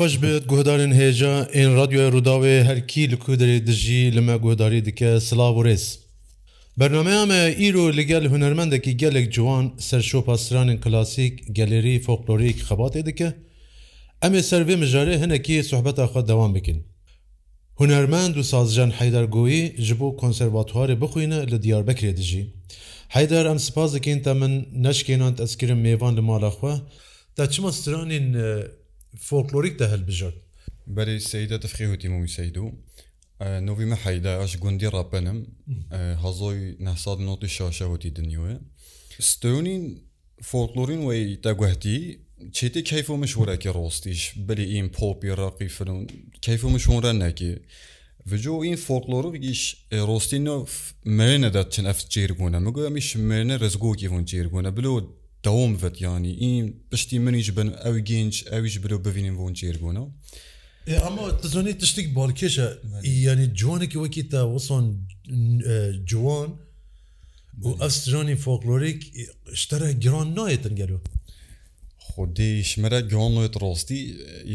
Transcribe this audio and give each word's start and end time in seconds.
xweş 0.00 0.22
bit 0.22 0.46
guhdarên 0.48 0.90
hêja 0.92 1.50
ên 1.60 1.76
radyoya 1.76 2.08
Rûdawê 2.08 2.62
herkî 2.64 3.10
li 3.10 3.14
kuderê 3.14 3.66
dijî 3.66 4.16
li 4.16 4.20
me 4.20 4.36
guhdarî 4.36 4.84
dike 4.84 5.20
silav 5.20 5.56
û 5.60 5.62
rêz. 5.68 5.98
Bernameya 6.76 7.26
me 7.26 7.54
îro 7.68 7.96
li 7.96 8.06
gel 8.06 8.26
hunermendekî 8.26 8.96
gelek 8.96 9.32
ciwan 9.32 9.72
ser 9.78 10.00
şopa 10.02 10.32
stranên 10.32 10.80
klasîk 10.80 11.54
gelerî 11.56 12.00
folklorik 12.00 12.60
xebatê 12.62 13.06
dike, 13.06 13.32
em 14.22 14.34
ê 14.34 14.42
ser 14.42 14.62
vê 14.62 14.74
mijarê 14.84 15.24
hinekî 15.24 15.64
sohbeta 15.64 16.04
xwe 16.04 16.28
devam 16.28 16.54
bikin. 16.54 16.86
Hunermend 17.76 18.34
û 18.36 18.42
sazjan 18.42 18.90
heydergoyî 18.90 19.74
ji 19.78 20.00
bo 20.00 20.06
konservatuarê 20.20 21.00
bixwîne 21.00 21.50
li 21.50 21.56
Diyarbekirê 21.62 22.16
dijî. 22.16 22.54
Heyder 23.08 23.46
em 23.46 23.58
spas 23.58 23.94
dikin 23.94 24.20
te 24.22 24.32
min 24.34 24.64
neşkênant 24.74 25.42
ezkirin 25.42 25.84
mêvan 25.84 26.16
li 26.16 26.20
malaxwe, 26.20 26.74
te 27.36 27.50
çima 27.50 27.68
stranên 27.68 28.34
فۆکلۆریک 29.18 29.74
دە 29.80 29.86
هەلبژۆت 29.92 30.34
بەری 30.96 31.16
سەیدە 31.30 31.56
تەفخیوتی 31.64 32.08
مووی 32.12 32.28
سەید 32.38 32.56
و 32.64 32.66
نوویمە 33.66 33.96
حەیدا 34.04 34.32
ئەش 34.40 34.52
گوندی 34.62 34.88
ڕاپەنم 34.96 35.38
هەزۆی 36.24 36.60
1960 36.80 38.18
دنیوە 38.18 38.54
ستونین 39.30 40.00
فۆکلۆرین 40.50 41.00
وی 41.08 41.38
تەگوهتی 41.44 41.98
چێتی 42.56 42.82
کەیف 42.90 43.10
و 43.10 43.16
مشورەکی 43.16 43.68
ڕۆستیش 43.76 44.20
بلی 44.48 44.64
ئیم 44.74 44.88
پۆپی 44.96 45.30
ڕاقی 45.40 45.68
فرون 45.76 46.06
کەیف 46.44 46.62
و 46.64 46.68
مشورە 46.78 47.12
نەکی 47.22 47.54
Vücu 48.30 48.64
in 48.66 48.76
folklorik 48.76 49.44
iş 49.44 49.86
e, 49.92 49.98
Rostino 49.98 50.66
mene 51.04 51.54
da 51.54 51.70
çin 51.70 51.84
af 51.84 52.10
çirguna 52.10 52.60
mı 52.60 52.74
gömüş 52.74 53.14
mene 53.16 53.60
rezgo 53.60 53.92
kivun 53.92 54.24
çirguna 54.24 54.76
bilo 54.76 55.19
داوم 55.46 55.72
بێت 55.82 55.96
ینی 56.06 56.32
این 56.44 56.62
پشتی 56.92 57.16
منیش 57.24 57.48
بن 57.58 57.68
ئەو 57.82 57.96
گەنج 58.08 58.34
ئەویش 58.52 58.74
برو 58.82 58.98
ببینین 59.06 59.34
بۆن 59.40 59.52
جێربوونەوە 59.60 60.08
ئەما 61.04 61.24
تزانێت 61.42 61.78
تشتێک 61.82 62.06
بارکێشە 62.18 62.66
ینی 63.26 63.46
جوانێکی 63.60 63.98
وەکی 64.04 64.22
تا 64.32 64.40
وەسان 64.54 64.84
جوان 66.10 66.50
و 67.64 67.68
ئەسترانی 67.82 68.36
فۆکلۆریک 68.44 69.00
شتەرە 69.62 69.88
گران 70.04 70.28
نایەتن 70.38 70.74
گەلو 70.80 70.98
خودیشمەرە 72.08 73.00
گۆڵێت 73.12 73.54
ڕاستی 73.62 74.00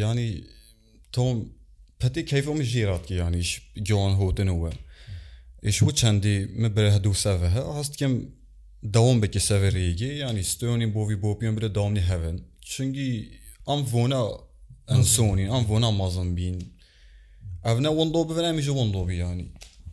ینی 0.02 0.30
تۆم 1.14 1.36
پەتی 2.02 2.22
کەیفم 2.32 2.60
ژێرات 2.72 3.06
ینیش 3.22 3.50
گیان 3.88 4.14
هۆتنەوە. 4.22 4.72
ئش 5.70 5.78
و 5.84 5.90
چەندی 6.00 6.36
مبرە 6.62 6.96
دووسەە 7.06 7.32
هەستکەم 7.78 8.14
devam 8.94 9.22
beke 9.22 9.40
severêge 9.40 10.06
yani 10.14 10.44
stonî 10.44 10.94
bovî 10.96 11.22
bopiyon 11.22 11.58
bile 11.58 11.76
damî 11.76 12.02
hevin 12.02 12.42
çünkü 12.62 13.26
am 13.68 13.82
vona 13.94 14.26
en 14.88 15.02
sonî 15.02 15.50
am 15.50 15.66
vona 15.70 15.92
mazin 15.92 16.38
bin 16.38 16.74
ev 17.66 17.84
ne 17.84 17.88
wendo 17.88 18.20
bivin 18.30 18.62
ji 18.62 18.68
wendo 18.72 19.08
bî 19.08 19.16
yani 19.16 19.46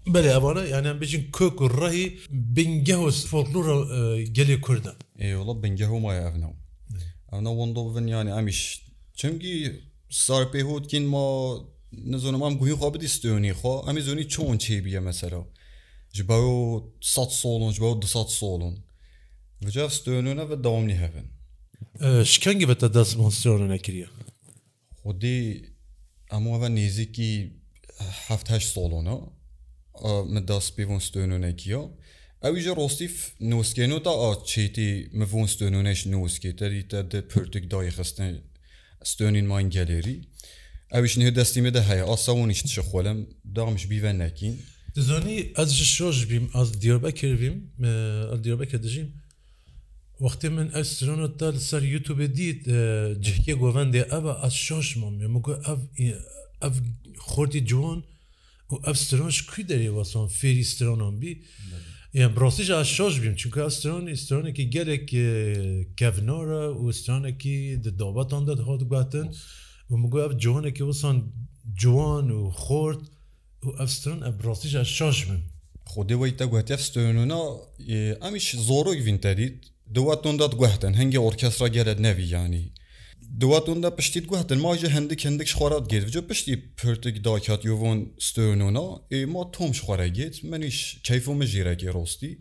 Belê 0.06 0.30
evana 0.38 0.64
yani 0.64 0.88
em 0.88 0.96
bêjin 1.02 1.30
kök 1.32 1.58
û 1.60 1.66
rehî 1.86 2.18
bingehos 2.30 3.26
folklora 3.26 3.74
gelê 4.16 4.60
Kurdan 4.60 4.94
Eyla 5.18 5.62
bingeho 5.62 6.00
ma 6.00 6.14
ev 6.14 6.34
ne 6.40 6.44
Ev 7.32 7.44
ne 7.44 7.48
wendo 7.50 7.90
bivin 7.94 8.06
yani 8.06 8.30
em 8.30 8.48
iş 8.48 8.82
çünkü 9.14 9.80
sar 10.10 10.42
pêhotkin 10.44 11.00
ma 11.02 11.56
nizonim 11.92 12.42
am 12.42 12.58
guî 12.58 12.72
xwa 12.72 12.94
bidî 12.94 13.08
stonî 13.08 13.50
xwa 13.50 13.90
em 13.90 13.96
zûnî 13.98 14.28
çon 14.28 14.56
çêbiye 14.56 15.00
mesela. 15.00 15.44
ji 16.12 16.22
ba 16.28 16.36
100 17.02 17.30
solon 17.32 17.72
ji 17.72 17.80
ba 17.80 17.86
200 17.86 18.28
solon 18.28 18.78
Vica 19.62 19.90
stönüne 19.90 20.48
ve 20.48 20.64
devamlı 20.64 20.92
hevin. 20.92 21.32
Şiken 22.24 22.58
gibi 22.58 22.74
de 22.80 22.94
demonstrasyonu 22.94 23.68
nekiriye. 23.68 24.06
Xodî 25.04 25.66
em 26.32 26.46
ve 26.62 26.66
nêzikî 26.78 27.50
heft 28.28 28.50
heş 28.50 28.64
solona 28.66 29.18
e. 30.04 30.08
min 30.28 30.48
das 30.48 30.70
pêvon 30.70 31.00
stönûnekiya. 31.00 31.82
Ew 32.42 32.60
ji 32.60 32.68
rostîf 32.76 33.32
noskeno 33.40 34.04
da 34.04 34.10
a 34.10 34.28
çêtî 34.44 35.08
mivon 35.12 35.46
stönûneş 35.46 36.10
noske 36.10 36.56
terî 36.56 36.88
te 36.88 37.10
de 37.10 37.28
pirtik 37.28 37.72
dayê 37.72 37.88
xistin 37.88 38.40
stönîn 39.04 39.44
main 39.46 39.70
gelerî. 39.70 40.22
Ew 40.92 41.06
ji 41.08 41.36
destî 41.36 41.62
me 41.62 41.74
de 41.74 41.82
heye 41.82 42.02
asawon 42.02 42.48
îştişixwelem 42.48 43.18
damiş 43.56 43.90
bîve 43.90 44.18
nekin. 44.18 44.60
دزانی 44.98 45.36
ئەز 45.58 45.70
شۆژ 45.96 46.16
بیم 46.30 46.46
ئەس 46.56 46.68
دیۆبە 46.82 47.10
کردیم 47.20 47.54
دیۆبەکە 48.44 48.78
دژیم 48.84 49.08
وقتی 50.24 50.48
من 50.56 50.68
ئەسترۆنە 50.76 51.28
تا 51.38 51.46
لەسەر 51.56 51.82
یوتوبێ 51.94 52.26
دیت 52.38 52.60
جکیە 53.26 53.54
گۆڤندێ 53.62 54.02
ئەە 54.10 54.32
ئەس 54.42 54.54
شۆشمان 54.66 55.14
مگو 55.34 55.52
ئەف 56.62 56.74
خۆتی 57.30 57.60
جوان 57.70 57.98
و 58.72 58.74
ئەفسترۆنش 58.86 59.36
کوی 59.50 59.64
دەریێوەسان 59.70 60.26
فێری 60.38 60.64
سترۆنان 60.72 61.14
بی 61.20 61.30
ڕاستیش 62.42 62.70
شۆش 62.96 63.14
بیم 63.22 63.34
چونکە 63.40 63.60
ئەسترۆن 63.66 64.04
ئسترۆنێکی 64.14 64.66
گەلێک 64.74 65.06
کەڤنۆرە 65.98 66.64
و 66.82 66.86
سترانێکی 66.98 67.56
دەدابەتان 67.84 68.42
دەهات 68.48 68.82
گواتن 68.90 69.28
و 69.90 69.92
مگو 70.02 70.18
ئەف 70.24 70.32
جوانێکی 70.42 70.82
وسان 70.90 71.16
جوان 71.82 72.26
و 72.38 72.42
خۆرد 72.64 73.02
ئەستون 73.78 74.18
ئەبڕۆستیژە 74.26 74.82
شۆش 74.96 75.18
من 75.28 75.40
خودەوەی 75.92 76.36
تەگوهتەستۆنە 76.40 77.38
ئەمیش 78.22 78.46
زۆرۆی 78.68 79.04
ڤینتەریت 79.06 79.56
دواتۆندات 79.96 80.52
گوهتن 80.60 80.92
هەنگی 81.00 81.20
ئۆرکەسرا 81.24 81.68
گەرە 81.76 81.94
نەوییانی 82.06 82.64
دواتۆندا 83.40 83.88
پشتیت 83.98 84.24
گوهتن 84.30 84.58
ماژە 84.66 84.88
هەندێک 84.96 85.20
هەندێک 85.26 85.48
خۆرات 85.58 85.84
گێرجە 85.92 86.20
پشتی 86.30 86.54
پرتێک 86.78 87.16
داکات 87.26 87.62
یۆڤۆن 87.70 87.98
ستۆنە 88.28 88.86
ئێما 89.12 89.42
تۆمش 89.54 89.78
خۆرەگێت 89.86 90.34
منیش 90.50 90.78
کەیفۆمە 91.06 91.46
ژیرەکی 91.52 91.88
ڕۆستی 91.96 92.32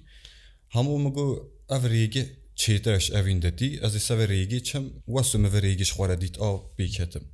هەموو 0.75 0.97
مگو 1.05 1.27
ئەڤێگە 1.73 2.23
چێتەش 2.61 3.05
ئەڤیندەتی 3.15 3.69
ئەزی 3.83 4.01
سەڤێگی 4.07 4.61
چەم 4.67 4.85
وەسمەڤێگیش 5.15 5.91
خۆرە 5.97 6.17
دیت 6.23 6.35
ئا 6.43 6.51
بیکەتم 6.77 7.25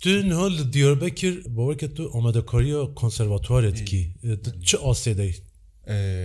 Tu 0.00 0.22
niha 0.28 0.48
li 0.48 0.72
Diyarbekir 0.72 1.56
bawerket 1.56 1.96
tu 1.96 2.10
amadekariya 2.18 2.94
konservatuaretî 2.94 3.84
çi 4.66 4.76
asêdey? 4.76 5.32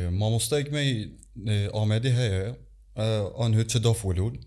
Mamostayek 0.10 0.72
me 0.72 0.82
e, 0.86 1.68
Amedê 1.68 2.14
heye 2.18 2.56
e, 2.96 3.04
an 3.38 3.54
hü 3.54 3.68
çi 3.68 3.84
dafwelûn 3.84 4.38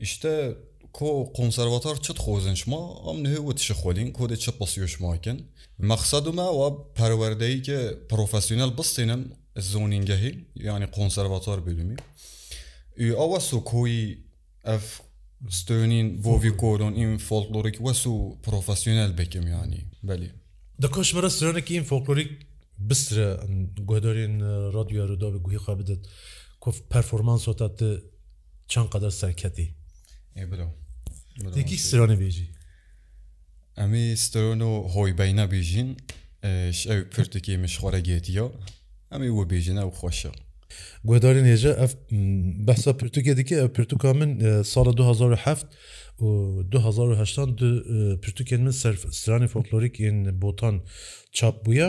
İşte 0.00 0.28
e, 0.28 0.56
ko 0.92 1.32
konservatar 1.32 2.02
çi 2.02 2.12
xozin 2.12 2.54
şma 2.54 3.10
am 3.10 3.24
nihê 3.24 3.54
tişi 3.56 3.72
xolin 3.72 4.12
kodê 4.12 4.36
çi 4.36 4.50
pasiyo 4.58 4.88
şmakin 4.88 5.46
Mexsadu 5.78 6.32
me 6.32 6.46
wa 6.58 6.92
perwerdeyî 6.94 7.62
ki 7.62 7.80
profesyonel 8.10 8.78
bistînin 8.78 9.34
zonîngehî 9.56 10.44
yani 10.54 10.90
konservatar 10.90 11.66
bölümî 11.66 11.96
awa 13.16 13.40
sokoyî 13.40 14.18
ev 14.64 14.80
ستونین 15.48 16.06
بۆوی 16.22 16.50
کۆرۆن 16.60 16.94
ئیم 16.98 17.16
فۆلکلۆریک 17.28 17.76
وەس 17.84 18.02
و 18.12 18.14
پرۆفسیۆنل 18.44 19.12
بکەم 19.18 19.46
ینی 19.52 19.82
بەلی 20.08 20.28
دەکۆش 20.82 21.08
بەرە 21.16 21.28
سرۆنێکی 21.36 21.80
فۆلکلۆریک 21.90 22.28
بسترە 22.88 23.28
گۆدۆرین 23.90 24.36
ڕادیو 24.74 25.02
ەردا 25.04 25.28
بە 25.34 25.38
گوهی 25.44 25.58
خوا 25.64 25.74
بدت 25.78 26.00
کۆف 26.62 26.76
پەرفۆرمانس 26.90 27.42
وتات 27.48 27.78
چەند 28.70 28.88
قەدەر 28.92 29.12
سەرکەتی 29.20 29.68
تێکی 31.54 31.76
سرۆنە 31.90 32.16
بێژی 32.22 32.48
ئەمی 33.80 34.06
ستۆن 34.24 34.60
و 34.70 34.72
هۆی 34.94 35.12
بەینە 35.20 35.44
بێژین 35.52 35.90
ئەو 36.44 37.04
پرتێکی 37.14 37.56
مشخۆرە 37.64 38.00
گێتیە 38.08 38.46
ئەمی 39.12 39.30
وە 39.36 39.44
بێژینە 39.50 39.82
و 39.86 39.90
خۆشە 39.98 40.32
گوێداری 41.08 41.42
نێژە 41.46 41.72
ئەف 41.80 41.92
بەسا 42.66 42.92
پرتوکێ 43.00 43.32
دیکە 43.38 43.56
پرتوکا 43.76 44.10
من 44.18 44.30
ساڵە 44.72 44.92
2007 44.96 45.66
2010 46.20 48.18
پرتوکێن 48.22 48.60
من 48.66 48.74
سرانی 49.22 49.48
فۆکلۆریکین 49.52 50.16
بۆتان 50.42 50.74
چاپ 51.36 51.56
بووە 51.66 51.88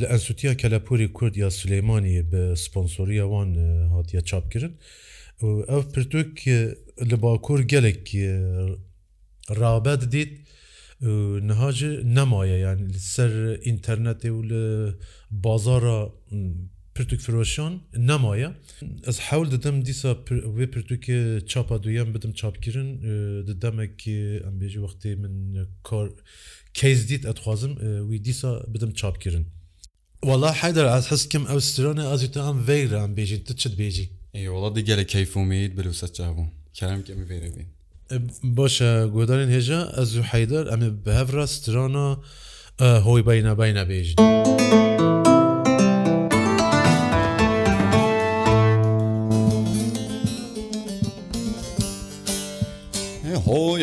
لە 0.00 0.06
ئەسووتیا 0.12 0.52
کەلەپوری 0.62 1.08
کورد 1.16 1.34
یا 1.42 1.48
سلەیمانی 1.60 2.16
بە 2.30 2.40
سپۆنسۆریەوان 2.64 3.50
هاتیە 3.94 4.20
چاپکردن 4.30 4.72
ئەو 5.70 5.82
پرتوک 5.94 6.32
لە 7.10 7.14
باکوور 7.22 7.60
gelek 7.72 8.04
rağbet 9.60 10.12
dît 10.12 10.32
niha 11.48 11.72
ji 11.72 12.00
nemaye 12.14 12.58
yani 12.58 12.94
ser 12.98 13.30
înternetê 13.70 14.28
û 14.38 14.40
li 14.50 14.92
bazara 15.30 16.00
پرتوک 16.96 17.20
فرۆشان 17.26 17.72
نمایە 18.10 18.48
ئەس 19.08 19.18
حول 19.28 19.46
دەدەم 19.54 19.74
دیسا 19.88 20.10
وێ 20.56 20.66
پرتوکە 20.74 21.18
چاپا 21.50 21.76
دویان 21.84 22.08
بدەم 22.14 22.32
چاپکردن 22.40 22.88
دەدەمێکی 23.48 24.16
ئەمبێژی 24.44 24.80
وەختی 24.84 25.12
من 25.22 25.34
کار 25.88 26.06
کەیس 26.78 27.00
دیت 27.08 27.22
ئەتخوازم 27.28 27.72
وی 28.08 28.18
دیسا 28.26 28.50
بدەم 28.74 28.90
چاپکردن 29.00 29.44
والله 30.28 30.52
حیدر 30.60 30.86
ئەس 30.94 31.04
حسکم 31.12 31.44
ئەو 31.50 31.58
سترانە 31.70 32.04
ئازی 32.10 32.28
تا 32.34 32.40
ئەم 32.46 32.58
ڤێرە 32.68 32.98
ئەم 33.02 33.12
بێژین 33.18 33.40
ت 33.46 33.50
چت 33.60 33.74
بێژی 33.80 34.06
وڵات 34.54 34.72
دیگەلە 34.78 35.04
کەیفومید 35.12 35.70
بلوسە 35.78 36.06
چابوو 36.16 36.46
کارم 36.78 37.00
کەمی 37.08 37.24
ڤێرە 37.30 37.50
بین 37.58 37.68
باشە 38.58 38.90
گۆدارین 39.16 39.50
هێژە 39.56 39.80
ئەز 39.96 40.10
و 40.18 40.22
حیدر 40.32 40.64
ئەمێ 40.72 40.88
بەهڕە 41.04 41.44
سترانە 41.54 42.08
هۆی 43.06 43.22
باینە 43.26 43.52
باینە 43.60 43.84
بێژین. 43.90 44.18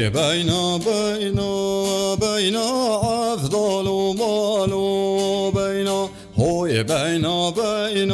بين 0.09 0.51
بين 0.77 1.39
بين 2.15 2.55
أفضل 3.05 4.15
مال 4.19 4.71
بين 5.55 6.07
هوي 6.39 6.83
بين 6.83 7.27
بين 7.51 8.13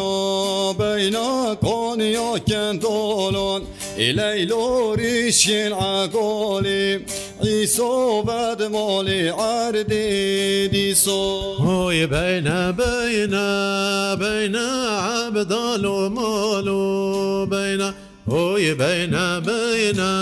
بين 0.77 1.17
كونيا 1.55 2.37
كندولون 2.37 3.65
إلي 3.97 4.45
لوريشين 4.45 5.73
عقولي 5.73 7.01
عيسو 7.43 8.21
بعد 8.21 8.63
مولي 8.63 9.29
عردي 9.29 10.67
ديسو 10.67 11.39
هوي 11.53 12.05
بين 12.05 12.71
بين 12.71 13.35
بين 14.15 14.55
عبدال 15.05 16.11
مال 16.11 16.65
بين 17.49 18.06
Oy 18.31 18.73
beyne 18.79 19.39
beyne 19.47 20.13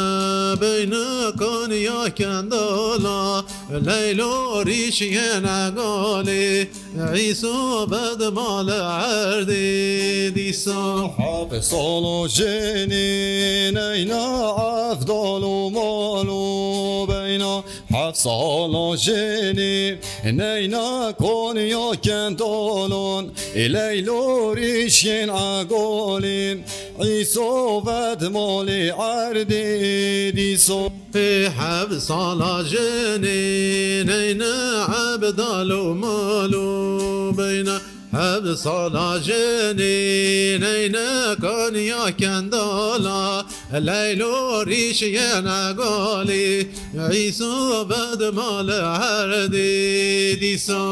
beyne 0.61 1.31
kon 1.39 1.71
ya 1.71 2.09
kendola 2.15 3.43
Leylo 3.71 4.65
rişiyene 4.65 5.71
gali 5.75 6.69
İso 7.29 7.87
bedmal 7.91 8.67
erdi 8.67 10.35
Diso 10.35 10.99
Habi 11.17 11.61
solo 11.61 12.27
jenin 12.27 13.75
eyna 13.75 14.39
afdalu 14.91 15.71
malu 15.71 17.07
beyna 17.09 17.63
Haf 17.91 18.17
solo 18.17 18.95
jenin 18.97 19.99
neyna 20.37 21.13
kon 21.17 21.55
ya 21.55 21.91
kendolun 22.01 23.33
Leylo 23.55 24.55
rişiyene 24.55 25.63
gali 25.69 26.63
عیسۆ 26.99 27.81
بەدمۆلی 27.85 28.89
عردێدی 28.95 30.51
سۆفێ 30.67 31.31
حەب 31.57 31.89
ساڵا 32.07 32.55
ژێنێ 32.71 33.43
نینە 34.09 34.55
عەبدال 34.95 35.71
و 35.71 35.83
ماڵ 36.01 36.53
و 36.55 37.33
بینە 37.37 37.77
هەب 38.17 38.45
ساڵا 38.63 39.09
ژێنێ 39.27 40.01
نینە 40.65 41.11
کۆنیا 41.43 42.05
کەندۆڵا 42.21 43.25
لەیلۆریشیە 43.87 45.31
نەگۆڵی 45.47 46.51
عیسۆ 47.13 47.55
بەدمۆلە 47.91 48.81
هەردێدی 49.03 50.55
سۆ. 50.67 50.83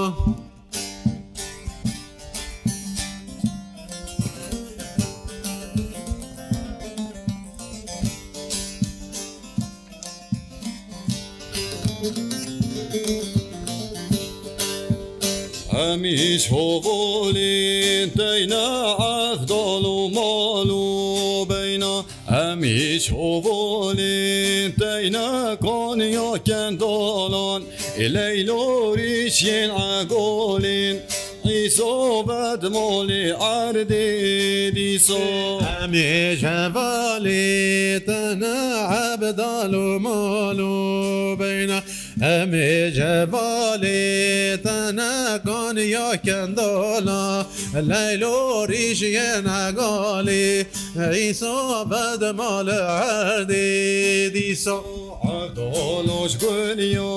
هەمیش 15.94 16.44
هۆڤۆلین 16.54 18.08
دەینە 18.20 18.66
ئەفداڵ 19.02 19.86
و 19.98 20.00
ماڵ 20.18 20.70
و 20.72 21.46
بەینە 21.52 21.94
هەمیش 22.36 23.06
هۆڤۆلین 23.18 24.68
دەینە 24.82 25.28
کۆنیۆکەندۆڵۆن 25.66 27.62
ئلەیلۆریشین 28.02 29.70
ئەگۆلین. 29.82 30.96
دیسۆبەت 31.46 32.62
مۆلی 32.76 33.26
ئاردێ 33.44 34.10
دیسۆ 34.76 35.24
ئەمێژەڤالێ 35.70 37.50
تەنە 38.08 38.58
عەبداڵ 38.94 39.72
و 39.90 39.94
مۆڵ 40.06 40.60
و 40.62 41.36
بینە 41.40 41.80
ئەمێ 42.22 42.74
جەباێ 42.96 44.62
تەنەگانی 44.66 45.86
یاکەندۆلا 45.98 47.26
لەلۆریژە 47.90 49.30
نەگاڵی 49.50 50.48
ئیسا 51.16 51.84
بەدەماە 51.90 52.78
هەردی 53.02 54.30
دیسا 54.34 54.80
دۆڵۆش 55.58 56.34
گونی 56.42 56.98
و 56.98 57.14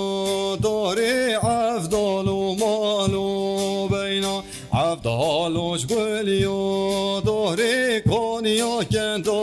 دۆێ 0.64 1.16
ئەفدۆڵ 1.46 2.26
و 2.40 2.42
ماڵ 2.60 3.14
و 3.14 3.88
بەینا 3.92 4.36
ئەفداڵۆش 4.76 5.82
گولی 5.90 6.44
و 6.44 6.60
دۆێ 7.28 7.76
کۆنیۆکەندۆ 8.10 9.35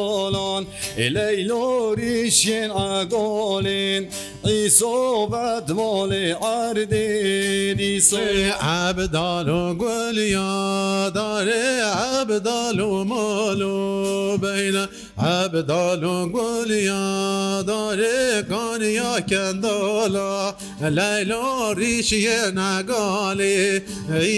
Eleylorişin 0.98 2.69
agolin 2.69 4.10
İsobet 4.45 5.69
moli 5.75 6.36
ardin 6.42 7.78
İse 7.78 8.51
abdalu 8.62 9.78
gül 9.80 10.22
ya 10.30 11.16
dare 11.16 11.84
abdalu 11.86 13.06
malu 13.06 14.38
beyne 14.42 14.86
Ebdalun 15.18 16.31
guliya 16.31 17.63
dare 17.68 18.44
kaniya 18.50 19.21
kendala 19.27 20.56
Leyla 20.81 21.75
rişiye 21.77 22.42
negali 22.56 23.83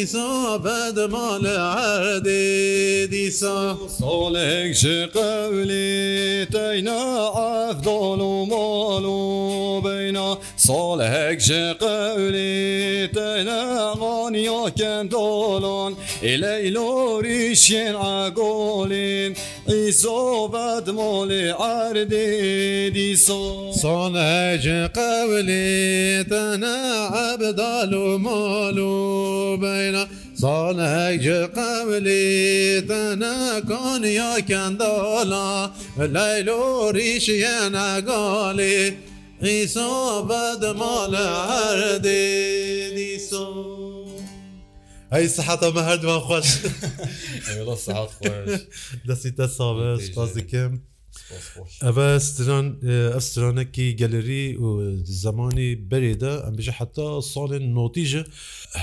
İsa 0.01 0.59
bedmal 0.63 1.45
erdi 1.45 3.09
disa 3.11 3.75
Solek 3.99 4.75
şi 4.75 5.09
kavli 5.13 6.47
teyna 6.51 7.71
efdalu 7.71 8.45
malu 8.45 9.81
beyna 9.85 10.35
Solek 10.57 11.41
şi 11.41 11.75
kavli 11.79 13.09
teyna 13.13 13.93
ganiya 13.99 14.65
kendalon 14.75 15.93
İleyla 16.23 16.83
rişiye 17.23 17.85
negalin 17.93 19.35
ئیسۆ 19.73 20.47
بەدمۆڵێ 20.53 21.45
ئاردێدیسۆ 21.61 23.43
سۆنەج 23.81 24.65
قەولێتەنە 24.97 26.75
عەبدال 27.17 27.91
و 28.05 28.07
مۆڵ 28.25 28.77
و 28.95 28.97
بەینە 29.61 30.03
سالج 30.41 31.25
قەولێتەنە 31.57 33.35
کۆنیا 33.69 34.33
کەندۆڵا 34.49 35.49
لەیلۆریشیە 36.15 37.57
نەگاڵێ 37.75 38.79
ئیسۆ 39.45 39.93
بەدمۆڵە 40.29 41.27
ئاردێدیسۆ 41.49 43.45
ئەی 45.13 45.27
سەحەتەمە 45.35 45.81
هەردووان 45.89 46.21
خۆش 46.27 46.49
دەستیتە 49.07 49.45
ساوەش 49.57 50.03
قازیکەم. 50.17 50.73
ئەڤستران 51.85 52.65
ئەسترانەکی 53.15 53.87
گەلەری 54.01 54.47
و 54.63 54.67
زمانی 55.23 55.69
بەرێدا 55.89 56.33
ئەمبژە 56.45 56.73
حتا 56.79 57.07
ساڵێن 57.33 57.65
نۆتیژە 57.77 58.23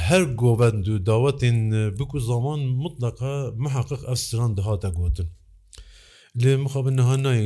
هەر 0.09 0.23
گۆڤند 0.43 0.85
و 0.93 0.95
داوەتین 1.09 1.59
بکو 1.99 2.19
زمان 2.31 2.61
مطلقە 2.83 3.35
محقق 3.65 4.03
ئەستران 4.11 4.51
دهاتە 4.59 4.91
گوتن. 4.99 5.29
لێ 6.43 6.53
مخابن 6.65 6.95
نهانای 7.01 7.45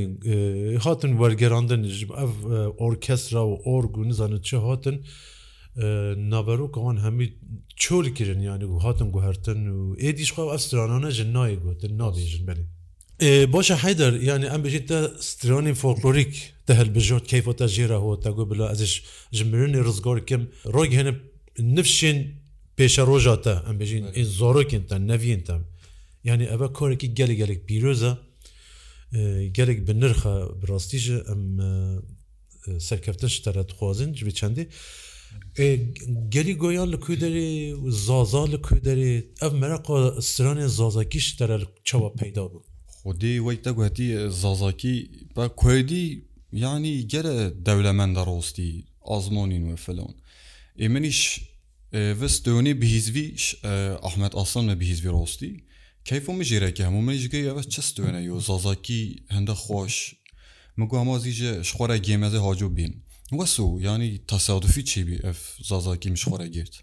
هاتن 0.85 1.13
وەرگەراندن 1.21 1.81
ئەف 2.21 2.33
ئۆرکەسرا 2.81 3.43
و 3.49 3.55
ئۆرگ 3.67 3.95
و 3.99 4.03
نزانت 4.11 4.43
چه 4.49 4.57
هاتن 4.65 4.97
naverokwan 6.31 6.97
hemî 7.05 7.35
çol 7.77 8.05
kirin 8.05 8.41
yani 8.41 8.65
û 8.65 8.83
hatin 8.83 9.13
guhertin 9.13 9.61
û 9.67 9.97
êdîşqa 10.09 10.55
ev 10.55 10.59
stranane 10.59 11.11
ji 11.11 11.23
nayê 11.25 11.57
gotin 11.63 11.99
nadêjin 11.99 12.45
belê. 12.49 12.65
Baş 13.53 13.71
heyder 13.71 14.13
yani 14.13 14.45
em 14.45 14.65
bijî 14.65 14.87
te 14.87 14.95
stranên 15.21 15.75
folklorik 15.75 16.53
te 16.67 16.75
helbijot 16.75 17.27
keyfa 17.27 17.57
te 17.57 17.65
jêra 17.65 17.99
ho 18.05 18.21
te 18.21 18.31
got 18.31 18.51
bila 18.53 18.73
ez 18.73 18.81
ji 19.33 19.45
mirinê 19.45 19.85
rizgar 19.89 20.27
kim 20.27 20.51
rog 20.67 20.93
hinip 20.93 21.17
nifşên 21.59 22.27
pêşe 22.79 23.03
roja 23.07 23.41
te 23.43 23.55
em 23.71 23.81
bijîn 23.81 24.05
ê 24.05 24.23
zorokên 24.39 24.87
te 24.87 24.95
neviyên 24.97 25.45
te. 25.45 25.57
Yani 26.25 26.43
ev 26.45 26.59
korekî 26.73 27.15
gelek 27.15 27.37
gelek 27.37 27.69
pîroza 27.69 28.19
gelek 29.59 29.89
bi 29.89 30.01
nirxa 30.01 30.63
birastî 30.63 30.99
ji 30.99 31.17
em 31.33 31.41
serkeftin 32.81 33.27
ji 33.29 33.43
te 33.43 33.55
dixwazin 33.69 34.15
ji 34.15 34.27
bi 34.27 34.31
çendê. 34.31 34.67
gelî 36.31 36.55
goya 36.57 36.83
li 36.91 36.97
kuderê 36.97 37.75
zaza 37.91 38.45
li 38.47 38.57
kuderê 38.57 39.15
ev 39.49 39.53
mereqa 39.53 40.01
stranê 40.21 40.67
zazakî 40.69 41.21
ji 41.21 41.39
dere 41.39 41.61
çawa 41.85 42.13
peyda 42.13 42.41
bû 42.41 42.63
Xdê 43.05 43.37
wek 43.51 43.65
te 43.65 43.71
guhetî 43.71 44.31
zazakî 44.31 44.97
be 45.37 45.49
Kurdî 45.57 46.25
yanî 46.53 47.09
gere 47.09 47.67
dewlemenda 47.67 48.27
rostî 48.27 48.85
azmonîn 49.05 49.73
ve 49.73 49.77
felon 49.77 50.15
ê 50.79 50.87
minîş 50.95 51.43
ve 51.93 52.27
stonê 52.37 52.81
bihîzvî 52.81 53.27
Ahmet 54.03 54.33
aslan 54.35 54.69
ve 54.69 54.81
bihîzvî 54.81 55.09
rostî 55.09 55.65
keyf 56.05 56.29
min 56.29 56.43
jêreke 56.51 56.83
hemû 56.87 57.01
min 57.07 57.15
ji 57.17 57.29
ev 57.37 57.63
çestone 57.63 58.21
yo 58.21 58.41
zazakî 58.41 59.01
hinde 59.35 59.53
xweş 59.53 59.95
min 60.77 60.89
guamazî 60.89 61.31
ji 61.33 61.51
xwara 61.63 61.97
gemeze 61.97 62.37
haco 62.39 62.77
bin. 62.77 63.07
وەسو 63.39 63.65
ینی 63.87 64.11
تەسادوفی 64.31 64.83
چیبی 64.91 65.17
ئەف 65.27 65.39
زازاکی 65.69 66.11
میشخۆرە 66.15 66.49
گرت 66.57 66.75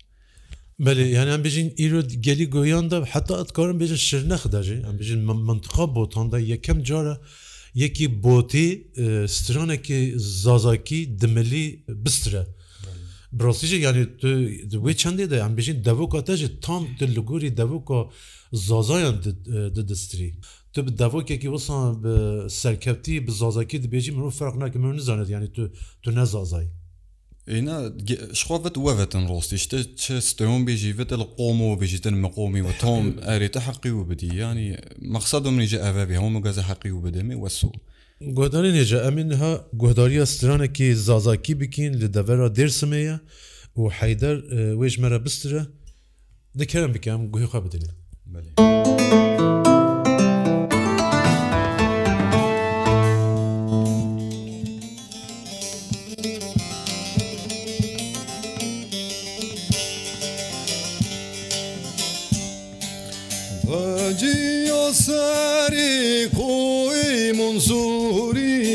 بەێ 0.85 1.05
یانیان 1.17 1.41
بژین 1.45 1.67
ئیرۆ 1.79 2.01
گەلی 2.25 2.45
گۆیاندا 2.55 2.97
حتا 3.13 3.33
ئەتکارم 3.41 3.77
بێژە 3.81 3.97
شر 4.07 4.21
نەخداژێ 4.31 4.77
ئەم 4.85 4.95
بژین 5.01 5.21
منتخە 5.47 5.85
بۆتاندا 5.95 6.37
یەکەم 6.53 6.79
جارە 6.89 7.15
یەکی 7.83 8.05
بۆتی 8.25 8.67
سترانێکی 9.35 9.99
زازاکی 10.43 10.99
دملی 11.21 11.65
بسترە. 12.05 12.43
براسیجی 13.39 13.77
یعنی 13.87 14.03
تو 14.21 14.27
وی 14.85 14.93
چندی 15.01 15.25
ده 15.31 15.37
ام 15.45 15.53
بشین 15.57 15.77
دوکا 15.87 16.19
تجی 16.27 16.47
تام 16.65 16.83
دلگوری 16.99 17.49
دوکا 17.59 17.99
زازایان 18.67 19.15
دستری 19.89 20.29
تو 20.73 20.87
bi 20.87 20.97
devokekî 20.97 21.47
wisan 21.47 22.03
bi 22.03 22.49
serkevtî 22.49 23.27
bi 23.27 23.31
zazakî 23.31 23.77
dibêjî 23.83 24.11
min 24.11 24.29
ferq 24.29 24.57
nake 24.59 24.79
min 24.79 24.93
nizanet 24.97 25.29
yanî 25.29 25.51
tu 25.53 25.71
tu 26.03 26.15
nezazayî 26.15 26.69
Êna 27.47 27.77
şixwavet 28.39 28.75
wevetin 28.85 29.27
rostî 29.29 29.55
işte 29.55 29.77
çi 29.95 30.21
steyon 30.21 30.61
bêjî 30.67 30.91
ve 30.97 31.05
li 31.21 31.27
qomo 31.39 31.67
bêjîtin 31.81 32.13
min 32.15 32.29
qomî 32.37 32.61
ve 32.67 32.73
tom 32.81 33.03
erê 33.35 33.51
te 33.51 33.59
heqî 33.59 33.89
û 33.99 34.09
bidî 34.09 34.35
yanî 34.35 34.77
mexsad 35.15 35.45
min 35.45 35.65
ji 35.65 35.77
evevî 35.77 36.13
hemû 36.23 36.39
geze 36.45 36.61
heqî 36.61 36.91
û 36.97 36.99
bidemê 37.05 37.33
weso. 37.43 37.67
Guhdarê 38.37 38.71
nêce 38.77 38.97
em 39.07 39.13
min 39.13 39.29
ha 39.29 39.51
guhdariya 39.73 40.25
stranekî 40.25 40.95
zazakî 40.95 41.53
bikin 41.61 41.93
li 42.01 42.13
devera 42.15 42.47
dêrsimê 42.57 43.01
ye 43.09 43.17
û 43.79 43.89
heyder 43.97 44.35
wêj 44.81 44.93
mere 45.01 45.25
bistire 45.25 45.61
dikerim 46.59 46.91
bikem 46.95 47.19
guhêxwa 47.31 47.59
bidinê. 47.67 47.89
Hacı 63.71 64.69
Asari 64.87 66.27
Koy 66.35 67.31
Munsuri 67.31 68.73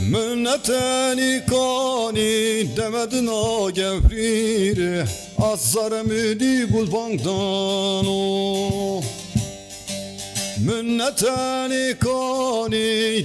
Münneteni 0.09 1.41
kani 1.49 2.65
demedin 2.77 3.27
o 3.27 3.71
gevrir 3.71 5.03
Azar 5.41 6.01
müdi 6.01 6.63
gulbankdan 6.65 8.07
o 8.07 8.86
Münneteni 10.67 11.99
kani 11.99 12.79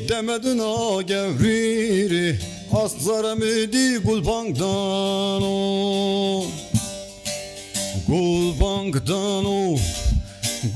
demedin 0.08 0.58
a 0.58 1.02
gevriri 1.02 2.38
Azlaremi 2.84 3.72
di 3.72 3.96
gulbankdan 4.04 5.42
o 5.44 6.44
Gulbankdan 8.08 9.44
o 9.44 9.76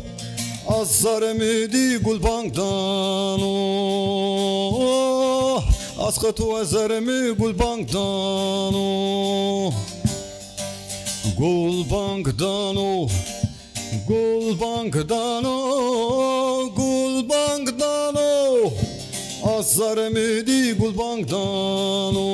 Azlaremi 0.68 1.74
di 1.74 1.98
gulbankdan 2.04 3.40
o 3.44 5.62
Askat 6.00 6.40
o 6.42 6.62
ezeremi 6.62 7.32
gulbankdan 7.38 8.74
o 8.75 8.88
گلبانگدان 11.39 12.77
و 12.77 13.08
گلبانگدان 14.10 15.46
و 15.46 15.60
گلبانگدان 16.77 18.15
و 18.15 18.70
ئازارەمێدی 19.48 20.75
گلبانگدان 20.82 22.15
و 22.15 22.32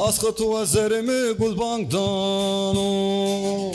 ئاسخەت 0.00 0.40
و 0.40 0.48
ئەزەرمێ 0.60 1.34
گلبانگدان 1.40 2.76
و 2.76 3.72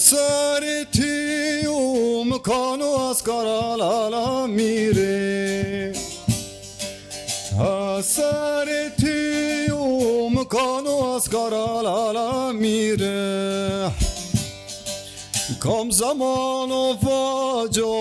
سەرتی 0.00 1.66
و 1.66 2.24
مکان 2.24 2.82
و 2.82 2.96
ئەسکاراللا 3.08 4.46
میرێ 4.46 5.92
سەرتی 8.16 9.70
و 9.70 10.28
مکان 10.28 10.86
و 10.86 10.94
ئەسکاراللا 11.16 12.52
میرێ 12.52 13.90
کام 15.60 15.90
زمان 15.90 16.70
و 16.72 16.92
فاجۆ 17.04 17.94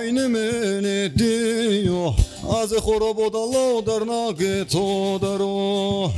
عین 0.00 0.18
منێ 0.26 1.08
دیو 1.18 2.04
ئازە 2.52 2.78
خۆرە 2.84 3.10
بۆ 3.16 3.26
دەڵە 3.36 3.66
دەرناگێت 3.86 4.68
تۆ 4.72 4.84
دەڕۆ 5.24 6.10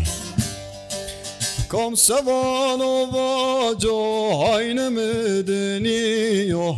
Kom 1.69 1.95
sevan 1.97 2.81
o 2.81 3.09
vaco 3.13 3.99
hayne 4.47 4.89
medeniyo 4.91 6.77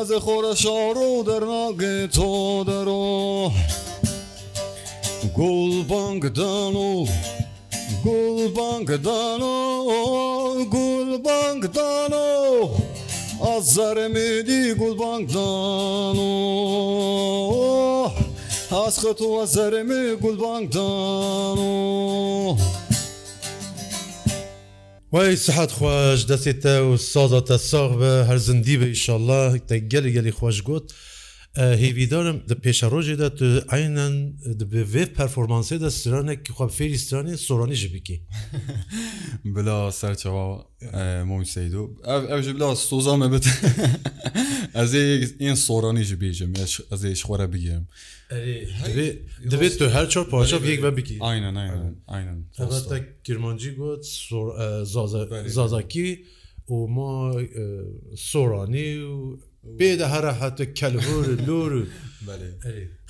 Ez 0.00 0.08
xorşaru 0.24 1.10
dernagê 1.28 2.08
to 2.14 2.64
dero 2.66 3.52
Gul 5.36 5.88
bankdan 5.90 6.74
ol 6.74 7.06
Gul 8.04 8.56
bankdan 8.56 9.40
o 9.40 10.56
Gul 10.72 11.24
bankdan 11.24 12.12
o 12.12 12.70
Az 13.56 13.72
zaremedi 13.74 14.72
gul 14.78 14.98
bankdan 14.98 16.16
o 16.18 18.12
Az 18.72 18.96
xtu 18.96 19.40
az 19.42 19.52
zaremi 19.52 20.14
gul 20.20 20.40
bankdan 20.40 21.58
o 21.58 22.56
وای 25.14 25.36
سحات 25.44 25.70
خوۆش 25.76 26.20
دەستێتە 26.30 26.76
و 26.88 26.90
سازاتە 27.12 27.56
ساغ 27.70 27.90
بە 28.00 28.12
هەرزەندی 28.28 28.76
بە 28.80 28.86
ئیشله 28.90 29.42
تە 29.68 29.76
گەلی 29.92 30.14
گەلی 30.16 30.36
خۆشگوت. 30.38 30.86
هیویدارم 31.56 32.36
د 32.50 32.52
پێشەڕۆژێ 32.64 33.16
دە 33.16 33.28
ئاەن 33.70 33.98
بێ 34.92 35.04
پەرفۆرمانسی 35.16 35.78
دە 35.84 35.88
سرانێکی 36.00 36.52
خوا 36.56 36.66
فێری 36.78 36.98
سترانی 37.04 37.34
سۆرانی 37.46 37.76
ژ 37.82 37.84
بکی 37.94 38.18
بلا 39.54 39.78
سەرچەوا 40.00 40.46
مۆمی 41.28 41.48
سەیدۆ 41.54 41.82
ئەو 42.08 42.40
بلا 42.56 42.68
سۆزانمە 42.88 43.26
بێت 43.32 43.44
ئەز 44.76 44.92
ئین 45.42 45.56
سۆرانی 45.66 46.04
ژ 46.08 46.10
بێژم 46.22 46.50
ئەزش 46.92 47.20
خۆرە 47.26 47.46
بگیرم 47.54 47.84
دەبێت 49.52 49.72
تو 49.78 49.84
هەر 49.96 50.06
چۆر 50.12 50.24
پاچ 50.30 50.52
یەک 50.52 50.80
بە 50.84 50.90
بکی 50.96 51.16
کرمانجی 53.26 53.70
گوت 53.78 54.04
زازاکی 55.56 56.08
و 56.70 56.86
ما 56.96 57.12
سۆرانی 58.30 58.88
و 59.14 59.19
bêde 59.80 60.06
here 60.06 60.32
hete 60.32 60.74
kelhor 60.74 61.26
lor 61.48 61.86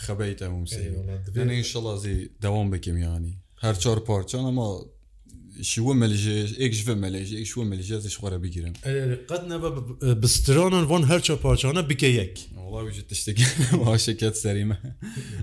xebeyt 0.07 0.43
em 0.43 1.51
inşalazî 1.53 2.33
devam 2.43 2.73
bikim 2.73 2.99
yani 2.99 3.35
her 3.61 3.79
çar 3.79 4.05
parçan 4.05 4.45
ama 4.45 4.77
şi 5.63 5.87
ve 5.89 5.95
melje 5.95 6.33
ek 6.59 6.73
ji 6.73 6.87
ve 6.91 6.95
melje 6.95 7.39
ek 7.39 7.51
ve 7.61 7.65
melje 7.65 8.01
ji 8.01 8.09
xwara 8.09 8.43
bigirim 8.43 8.73
qed 9.29 9.43
nebe 9.51 10.23
bistronan 10.23 10.91
van 10.91 11.03
her 11.03 11.23
çar 11.23 11.41
parçana 11.41 11.91
bike 11.91 12.07
yek 12.07 12.47
Valla 12.57 12.93
ji 12.93 13.07
tiştek 13.07 13.39
şeket 13.99 14.37
serîme 14.39 14.79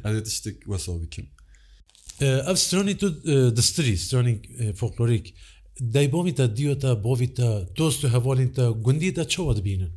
ez 0.06 0.24
tiştek 0.24 0.56
wesa 0.64 1.02
bikim 1.02 1.26
Ev 2.22 2.56
stranî 2.56 2.98
tu 2.98 3.08
distirî 3.58 3.98
stranî 3.98 4.42
folklorik 4.74 5.34
دەیبۆمی 5.96 6.34
تا 6.40 6.46
دیۆ 6.58 6.74
تا 6.84 6.90
بۆوی 7.08 7.28
تا 7.40 7.50
دۆست 7.80 8.00
و 8.04 8.06
هەواڵین 8.16 8.52
تا 8.58 8.64
گوندی 8.86 9.10
تا 9.18 9.24
چاوە 9.34 9.54
دەبینن 9.58 9.92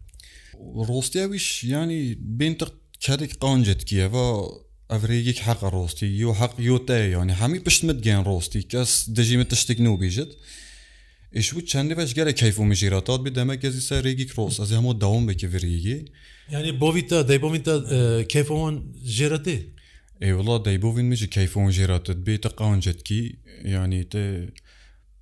ڕۆستیاویش 0.89 1.47
ینی 1.73 2.03
بینتە 2.41 2.67
کارێک 3.07 3.33
قانجێتکیەوە 3.45 4.27
ئەڤێک 4.91 5.39
حەق 5.47 5.61
ڕۆستی 5.75 6.09
یۆ 6.23 6.31
حەق 6.41 6.53
یۆتەیە 6.69 7.09
ینی 7.19 7.35
هەمی 7.43 7.61
پشتمت 7.67 7.99
گیان 8.07 8.23
ڕۆستی 8.29 8.63
کەس 8.73 8.91
دەژیمە 9.17 9.47
تشتێک 9.53 9.79
نوبیژت 9.87 10.31
ئشوو 11.39 11.61
چندێ 11.73 11.95
بەش 11.99 12.11
گەرە 12.19 12.33
کەیف 12.41 12.57
و 12.59 12.65
مژیراتات 12.71 13.21
بدەمە 13.27 13.55
کەزی 13.63 13.83
سە 13.89 13.97
ڕێگی 14.05 14.27
کرۆس 14.31 14.55
ئەز 14.61 14.71
هەمە 14.79 14.93
داوم 15.03 15.25
بێکی 15.29 15.49
ڤێگی 15.65 15.99
ینی 16.55 16.73
بۆویتە 16.83 17.19
دەیبۆمیتە 17.31 17.75
کەیفۆن 18.33 18.75
ژێرەتێ 19.17 19.59
ئێوڵا 20.25 20.57
دەیبووین 20.67 21.07
میژی 21.11 21.29
کەیفۆن 21.35 21.69
ژێراتت 21.77 22.19
بێتە 22.27 22.51
قانجێتکی 22.59 23.23
ینی 23.75 24.03
تێ 24.13 24.25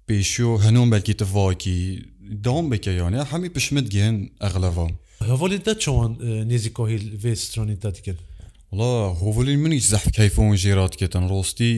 پێشۆ 0.07 0.49
هەنۆم 0.64 0.88
بەلکی 0.92 1.14
تڤاکی 1.21 1.78
دام 2.45 2.64
بکە 2.73 2.90
یانە 3.00 3.21
هەمی 3.33 3.50
پشمت 3.57 3.87
گیان 3.95 4.16
ئەغلەوام. 4.45 4.92
هەڤۆلی 5.30 5.58
دە 5.66 5.75
چۆن 5.85 6.11
نێزی 6.50 6.70
کۆهیل 6.78 7.04
وێسترۆنی 7.25 7.76
دادیکرد 7.85 8.20
هۆڤلی 9.23 9.54
منیش 9.64 9.85
زەحت 9.92 10.11
کەیفۆن 10.18 10.49
ژێراتکێتن 10.62 11.25
ڕۆستی 11.32 11.75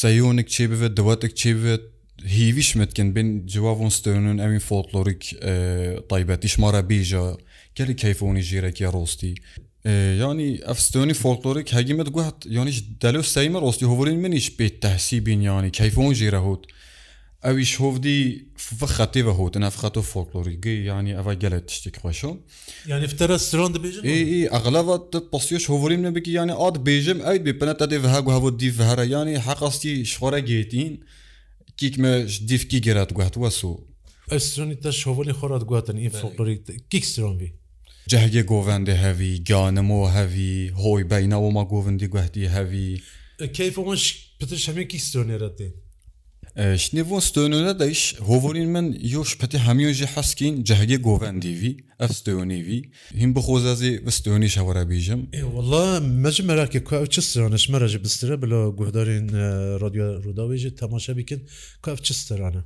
سەیۆنێک 0.00 0.48
چێ 0.54 0.64
بێت 0.70 0.92
دەوەتێک 0.98 1.32
چێ 1.40 1.52
بێت 1.62 1.82
هیویشمتکن 2.36 3.08
بین 3.16 3.28
جوابون 3.52 3.90
ستونن 3.98 4.38
ئەوین 4.42 4.62
فۆلۆریک 4.68 5.22
تایبەتیش 6.10 6.54
مارە 6.62 6.82
بیژە 6.90 7.24
گەلی 7.78 7.94
کەیفۆنی 8.02 8.42
ژێرەکی 8.48 8.84
ڕۆستی 8.94 9.32
ینی 10.28 10.50
ئەفستۆنی 10.68 11.14
فۆلۆریک 11.22 11.68
هەگیمت 11.78 12.08
گوهت 12.14 12.38
یانیش 12.56 12.78
دەلو 13.02 13.22
سەیمە 13.34 13.58
ڕۆستی 13.64 13.86
هۆورین 13.90 14.18
منیش 14.24 14.46
پێ 14.58 14.66
تەسی 14.82 15.16
بینیانی 15.26 15.70
کەیفۆن 15.78 16.10
ژێرەهوت 16.20 16.62
ئەویش 17.46 17.72
هۆڤدی 17.82 18.20
فخەتێوە 18.58 19.32
هۆتە 19.38 19.58
نەفخەتۆ 19.64 20.00
فۆکلۆریگەی 20.10 20.78
ینی 20.90 21.12
ئەە 21.18 21.34
گەلە 21.42 21.58
تشتێک 21.68 21.96
خۆشە 22.02 22.30
یانیفتەرە 22.92 23.36
سرۆن 23.48 23.70
دەبێژ 23.76 23.94
ئەغلەوە 24.54 24.94
پسیۆش 25.30 25.64
هۆوریم 25.72 26.00
نەبکی 26.06 26.32
یانە 26.38 26.54
ئات 26.60 26.76
بێژم 26.86 27.18
ئەوی 27.26 27.40
بپەنە 27.46 27.74
دێڤها 27.90 28.16
هەبوو 28.36 28.50
دیڤهرە 28.60 29.06
ینی 29.16 29.36
حەقاستی 29.46 29.92
شخۆرە 30.12 30.40
گێتین 30.50 30.92
کیکمە 31.80 32.12
دیفکی 32.48 32.78
گەرات 32.86 33.10
گواتوە 33.16 33.50
سو 33.60 33.72
ئەسرۆنی 34.32 34.76
تە 34.82 34.90
شۆڤلی 35.00 35.34
خۆرات 35.38 35.64
گواتن 35.70 35.96
ئی 36.02 36.10
فۆکلۆری 36.20 36.56
کیک 36.90 37.04
سرۆنبی 37.12 37.50
جەهگێ 38.10 38.42
گۆڤندی 38.50 38.94
هەوی 39.04 39.32
گیانەمەوە 39.48 40.06
هەوی 40.16 40.50
هۆی 40.82 41.02
بەینەوەمە 41.10 41.64
گۆڤندی 41.72 42.08
گوهتی 42.12 42.44
هەوی 42.56 42.88
کەیفەوەش 43.56 44.02
پتر 44.40 44.58
شەمێکی 44.64 44.98
سرۆنێرەتێن 45.08 45.74
شنێڤۆ 46.84 47.16
ستۆنۆە 47.28 47.72
دەیش 47.82 48.02
هۆڤۆرین 48.28 48.68
من 48.74 48.86
یۆش 49.14 49.30
پەتی 49.40 49.58
هەمیۆژی 49.66 50.10
حەسکین 50.14 50.54
جەهگێ 50.68 50.98
گۆڤندیوی 51.06 51.72
ئەف 52.00 52.10
ستۆنیوی 52.20 52.80
هیم 53.20 53.30
بخۆزازی 53.36 53.92
ستۆنی 54.18 54.50
شەوەرە 54.54 54.84
بیژم 54.90 55.20
وڵە 55.54 55.86
مەژ 56.22 56.36
مەراکێ 56.48 56.80
کو 56.88 57.04
چ 57.12 57.16
سترانش 57.28 57.64
مەرەژ 57.72 57.94
بسترە 58.04 58.36
بلە 58.42 58.60
گوهدارین 58.78 59.26
رادیۆ 59.82 60.06
ڕووداویژێ 60.24 60.70
تەماشە 60.80 61.12
بیکن 61.18 61.40
کاف 61.84 61.98
چ 62.06 62.08
سترانە 62.20 62.62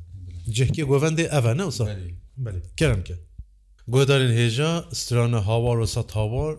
جەهگێ 0.56 0.84
گۆڤندی 0.90 1.30
ئەڤە 1.34 1.52
نەوسا 1.60 1.86
کرم 2.78 3.00
کرد 3.08 3.20
Godarên 3.92 4.30
hêja 4.30 4.82
strana 4.94 5.46
hawar 5.46 5.86
sa 5.86 6.02
hawar 6.14 6.56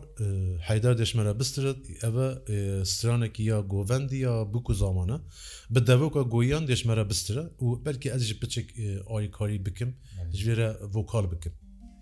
heydar 0.68 0.98
deşmere 0.98 1.40
bistirt 1.40 1.78
ev 2.04 2.44
stranekî 2.86 3.44
ya 3.44 3.60
govendî 3.60 4.18
ya 4.18 4.54
bu 4.54 4.64
ku 4.64 4.74
zamana 4.74 5.22
bi 5.70 5.88
devoka 5.88 6.22
goyan 6.22 6.68
deşmere 6.68 7.10
bistire 7.10 7.40
û 7.60 7.86
belkî 7.86 8.12
ez 8.12 8.22
ji 8.24 8.40
piçik 8.40 8.70
aykarî 9.18 9.66
bikim 9.66 9.96
ji 10.34 10.52
vê 10.54 10.76
vokal 10.94 11.32
bikim. 11.32 11.54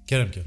Kerem 0.08 0.32
ke. 0.32 0.42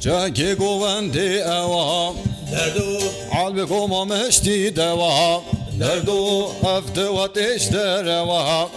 Cagê 0.00 0.52
govendê 0.54 1.30
ewa 1.38 2.14
Derdo 2.52 2.88
Albê 3.32 3.66
koma 3.68 4.04
meştî 4.04 4.76
dewa 4.76 5.40
Derdo 5.80 6.18
ev 6.74 6.82
dewa 6.96 7.26
têş 7.34 7.72
derewa 7.72 8.68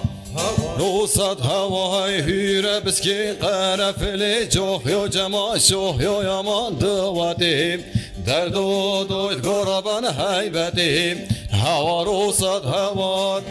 Dosat 0.79 1.39
havay 1.43 2.23
hüre 2.23 2.77
biski 2.85 3.19
qerefili 3.43 4.49
cohyo 4.49 5.09
cema 5.09 5.59
şohyo 5.59 6.21
yaman 6.21 6.81
dıvatim 6.81 7.79
Derdo 8.27 9.09
doyt 9.09 9.43
goraban 9.43 10.03
heybetim 10.19 11.27
Hava 11.63 12.05
rosat 12.05 12.65
havat 12.65 13.43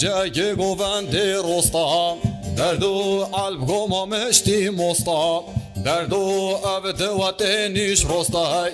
Ceki 0.00 0.52
govendi 0.52 1.34
rostam 1.46 2.18
Derdo 2.58 3.24
alp 3.32 3.66
gomamışti 3.68 4.70
mostam 4.70 5.44
دەردو 5.86 6.22
ئەبدواتێنیش 6.66 8.00
ڕۆستای 8.10 8.70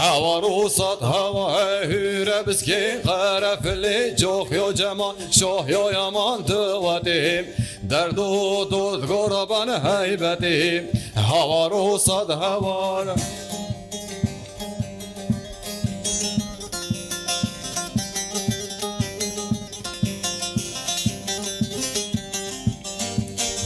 هەوەڕوسات 0.00 1.00
هەواهورە 1.12 2.38
بسکێ 2.46 2.82
قەرەفلێ 3.06 3.98
جۆخیۆ 4.20 4.66
جەما 4.78 5.10
شۆهیۆیەمان 5.38 6.38
دووەتیم 6.48 7.44
دەردو 7.90 8.32
دۆ 8.72 8.84
گۆڕەبانە 9.10 9.76
هەیبەتیم 9.88 10.82
هەواڕوسات 11.30 12.28
هەوارە. 12.42 13.16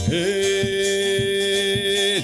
Hey 0.09 0.44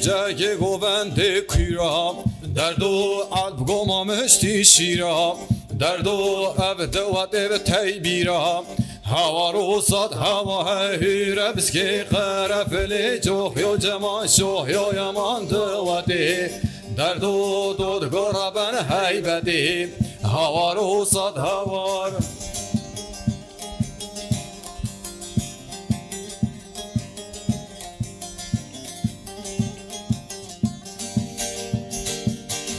Geceki 0.02 0.54
govendi 0.60 1.48
kuyram 1.48 2.16
Derdo 2.56 3.20
alp 3.32 3.68
gomamıştı 3.68 4.66
şiram 4.66 5.38
Derdo 5.80 6.42
ev 6.54 6.94
devat 6.94 7.34
ev 7.34 7.64
teybira 7.66 8.64
Hava 9.04 9.54
rosat 9.54 10.16
hava 10.16 10.84
hürebski 10.94 12.04
Karefli 12.12 13.22
çohyo 13.22 13.80
ceman 13.80 14.28
şohyo 14.28 14.94
yaman 14.96 15.50
devati 15.50 16.52
Derdo 16.98 17.34
dodgora 17.78 18.56
ben 18.56 18.84
heybeti 18.84 19.90
Hava 20.24 20.76
rosat 20.76 21.38
havar 21.38 22.12
Hava 22.12 22.61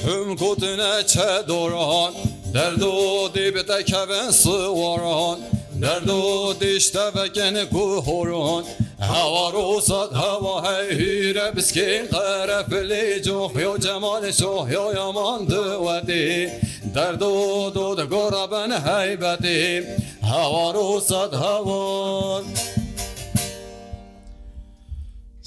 Hüm 0.07 0.37
kutine 0.37 1.07
çedoran 1.07 2.15
Derdo 2.55 3.35
dibite 3.35 3.85
kevin 3.85 4.31
sıvaran 4.31 5.39
Derdo 5.83 6.47
dişte 6.61 7.01
ve 7.07 7.27
gene 7.35 7.69
kuhoran 7.69 8.65
Hava 9.01 9.53
rosat 9.53 10.15
hava 10.15 10.73
heyhire 10.81 11.57
biski 11.57 12.03
Karefli 12.13 13.23
cohyo 13.25 13.79
cemal 13.79 14.33
şohyo 14.33 14.93
yaman 14.97 15.47
düvedi 15.51 16.53
Derdo 16.95 17.31
dod 17.75 17.99
gora 18.11 18.51
ben 18.51 18.71
heybeti 18.71 19.89
Hava 20.23 20.75
rosat 20.75 21.35
havan 21.35 21.41
Hava 21.43 22.72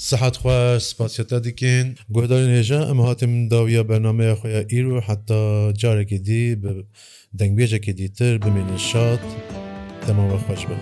سەحتخوا 0.08 0.56
سپاسیەتە 0.90 1.38
دیکەین 1.46 1.88
گۆداری 2.16 2.50
نێژە 2.54 2.80
ئەمە 2.88 3.04
هاتیم 3.10 3.34
داویە 3.52 3.82
بەنامەیە 3.90 4.34
خۆیان 4.40 4.66
ئیر 4.72 4.86
و 4.88 5.00
حتا 5.08 5.42
جارێکی 5.82 6.20
دی 6.28 6.44
دەنگبێژێکی 7.40 7.94
دیتر 8.00 8.34
بمێنێ 8.44 8.78
شاد 8.90 9.22
دەماوە 10.06 10.38
خۆش 10.46 10.62
بن. 10.70 10.82